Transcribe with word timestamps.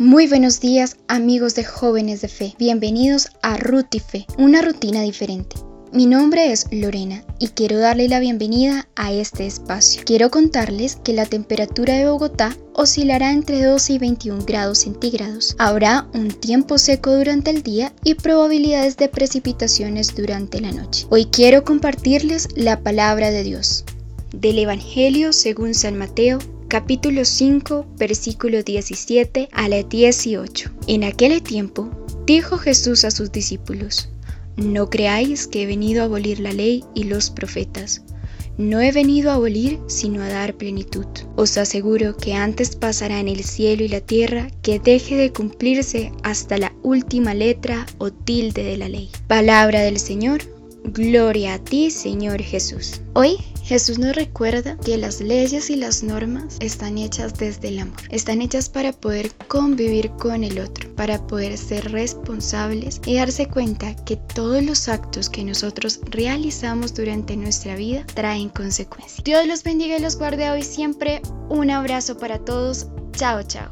Muy 0.00 0.28
buenos 0.28 0.60
días 0.60 0.96
amigos 1.08 1.54
de 1.54 1.62
jóvenes 1.62 2.22
de 2.22 2.28
fe, 2.28 2.54
bienvenidos 2.58 3.28
a 3.42 3.58
Rutife, 3.58 4.24
una 4.38 4.62
rutina 4.62 5.02
diferente. 5.02 5.56
Mi 5.92 6.06
nombre 6.06 6.52
es 6.52 6.64
Lorena 6.70 7.22
y 7.38 7.48
quiero 7.48 7.78
darle 7.78 8.08
la 8.08 8.18
bienvenida 8.18 8.88
a 8.96 9.12
este 9.12 9.46
espacio. 9.46 10.00
Quiero 10.06 10.30
contarles 10.30 10.96
que 11.04 11.12
la 11.12 11.26
temperatura 11.26 11.98
de 11.98 12.08
Bogotá 12.08 12.56
oscilará 12.72 13.30
entre 13.30 13.62
12 13.62 13.92
y 13.92 13.98
21 13.98 14.42
grados 14.46 14.78
centígrados. 14.78 15.54
Habrá 15.58 16.08
un 16.14 16.30
tiempo 16.30 16.78
seco 16.78 17.14
durante 17.14 17.50
el 17.50 17.62
día 17.62 17.92
y 18.02 18.14
probabilidades 18.14 18.96
de 18.96 19.10
precipitaciones 19.10 20.14
durante 20.14 20.62
la 20.62 20.72
noche. 20.72 21.06
Hoy 21.10 21.26
quiero 21.26 21.62
compartirles 21.62 22.48
la 22.56 22.80
palabra 22.80 23.30
de 23.30 23.42
Dios 23.42 23.84
del 24.32 24.60
Evangelio 24.60 25.34
según 25.34 25.74
San 25.74 25.98
Mateo 25.98 26.38
capítulo 26.70 27.24
5, 27.24 27.84
versículo 27.98 28.62
17 28.62 29.48
a 29.50 29.68
la 29.68 29.82
18. 29.82 30.70
En 30.86 31.02
aquel 31.02 31.42
tiempo 31.42 31.90
dijo 32.28 32.58
Jesús 32.58 33.04
a 33.04 33.10
sus 33.10 33.32
discípulos, 33.32 34.08
No 34.56 34.88
creáis 34.88 35.48
que 35.48 35.64
he 35.64 35.66
venido 35.66 36.00
a 36.00 36.04
abolir 36.04 36.38
la 36.38 36.52
ley 36.52 36.84
y 36.94 37.04
los 37.04 37.28
profetas. 37.30 38.02
No 38.56 38.80
he 38.80 38.92
venido 38.92 39.32
a 39.32 39.34
abolir, 39.34 39.80
sino 39.88 40.22
a 40.22 40.28
dar 40.28 40.54
plenitud. 40.54 41.06
Os 41.34 41.58
aseguro 41.58 42.16
que 42.16 42.34
antes 42.34 42.76
pasará 42.76 43.18
en 43.18 43.26
el 43.26 43.42
cielo 43.42 43.82
y 43.82 43.88
la 43.88 44.00
tierra 44.00 44.46
que 44.62 44.78
deje 44.78 45.16
de 45.16 45.32
cumplirse 45.32 46.12
hasta 46.22 46.56
la 46.56 46.72
última 46.84 47.34
letra 47.34 47.84
o 47.98 48.12
tilde 48.12 48.62
de 48.62 48.76
la 48.76 48.88
ley. 48.88 49.10
Palabra 49.26 49.80
del 49.80 49.98
Señor. 49.98 50.59
Gloria 50.84 51.54
a 51.54 51.58
ti, 51.58 51.90
Señor 51.90 52.40
Jesús. 52.42 53.00
Hoy 53.14 53.36
Jesús 53.64 53.98
nos 53.98 54.16
recuerda 54.16 54.76
que 54.78 54.96
las 54.96 55.20
leyes 55.20 55.70
y 55.70 55.76
las 55.76 56.02
normas 56.02 56.56
están 56.60 56.98
hechas 56.98 57.38
desde 57.38 57.68
el 57.68 57.78
amor, 57.78 58.00
están 58.10 58.42
hechas 58.42 58.68
para 58.68 58.92
poder 58.92 59.30
convivir 59.46 60.10
con 60.12 60.42
el 60.42 60.58
otro, 60.58 60.92
para 60.96 61.24
poder 61.26 61.56
ser 61.56 61.92
responsables 61.92 63.00
y 63.06 63.16
darse 63.16 63.46
cuenta 63.46 63.94
que 64.04 64.16
todos 64.16 64.62
los 64.62 64.88
actos 64.88 65.30
que 65.30 65.44
nosotros 65.44 66.00
realizamos 66.06 66.94
durante 66.94 67.36
nuestra 67.36 67.76
vida 67.76 68.04
traen 68.14 68.48
consecuencias. 68.48 69.22
Dios 69.22 69.46
los 69.46 69.62
bendiga 69.62 69.98
y 69.98 70.00
los 70.00 70.16
guarde 70.16 70.50
hoy 70.50 70.62
siempre. 70.62 71.22
Un 71.48 71.70
abrazo 71.70 72.16
para 72.16 72.38
todos. 72.38 72.88
Chao, 73.12 73.42
chao. 73.42 73.68